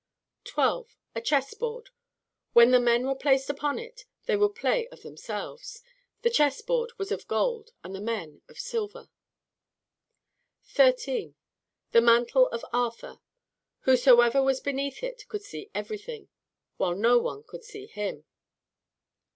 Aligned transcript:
12. 0.45 0.97
A 1.13 1.21
chessboard; 1.21 1.91
when 2.53 2.71
the 2.71 2.79
men 2.79 3.05
were 3.05 3.13
placed 3.13 3.51
upon 3.51 3.77
it, 3.77 4.05
they 4.25 4.35
would 4.35 4.55
play 4.55 4.87
of 4.87 5.03
themselves. 5.03 5.83
The 6.23 6.31
chessboard 6.31 6.91
was 6.97 7.11
of 7.11 7.27
gold, 7.27 7.69
and 7.83 7.93
the 7.93 8.01
men 8.01 8.41
of 8.49 8.57
silver. 8.57 9.09
13. 10.65 11.35
The 11.91 12.01
mantle 12.01 12.47
of 12.47 12.65
Arthur; 12.73 13.19
whosoever 13.81 14.41
was 14.41 14.59
beneath 14.59 15.03
it 15.03 15.27
could 15.27 15.43
see 15.43 15.69
everything, 15.75 16.29
while 16.77 16.95
no 16.95 17.19
one 17.19 17.43
could 17.43 17.63
see 17.63 17.85
him. 17.85 18.25